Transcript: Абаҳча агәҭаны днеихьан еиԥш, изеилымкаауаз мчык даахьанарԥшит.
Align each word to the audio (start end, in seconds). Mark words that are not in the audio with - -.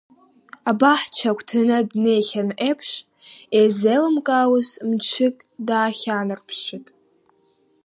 Абаҳча 0.69 1.25
агәҭаны 1.31 1.77
днеихьан 1.89 2.49
еиԥш, 2.65 2.89
изеилымкаауаз 3.59 4.69
мчык 4.89 5.35
даахьанарԥшит. 5.67 6.87